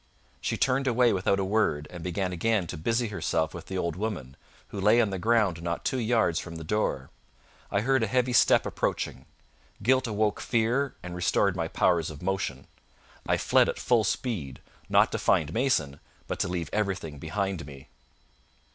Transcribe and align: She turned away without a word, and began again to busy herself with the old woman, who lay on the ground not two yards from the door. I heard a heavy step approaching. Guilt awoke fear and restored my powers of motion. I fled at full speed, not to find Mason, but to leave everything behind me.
She 0.41 0.57
turned 0.57 0.87
away 0.87 1.13
without 1.13 1.39
a 1.39 1.45
word, 1.45 1.87
and 1.91 2.03
began 2.03 2.33
again 2.33 2.65
to 2.65 2.75
busy 2.75 3.09
herself 3.09 3.53
with 3.53 3.67
the 3.67 3.77
old 3.77 3.95
woman, 3.95 4.35
who 4.69 4.81
lay 4.81 4.99
on 4.99 5.11
the 5.11 5.19
ground 5.19 5.61
not 5.61 5.85
two 5.85 5.99
yards 5.99 6.39
from 6.39 6.55
the 6.55 6.63
door. 6.63 7.11
I 7.69 7.81
heard 7.81 8.01
a 8.01 8.07
heavy 8.07 8.33
step 8.33 8.65
approaching. 8.65 9.27
Guilt 9.83 10.07
awoke 10.07 10.39
fear 10.41 10.95
and 11.03 11.15
restored 11.15 11.55
my 11.55 11.67
powers 11.67 12.09
of 12.09 12.23
motion. 12.23 12.65
I 13.27 13.37
fled 13.37 13.69
at 13.69 13.77
full 13.77 14.03
speed, 14.03 14.59
not 14.89 15.11
to 15.11 15.19
find 15.19 15.53
Mason, 15.53 15.99
but 16.25 16.39
to 16.39 16.47
leave 16.47 16.71
everything 16.73 17.19
behind 17.19 17.67
me. 17.67 17.87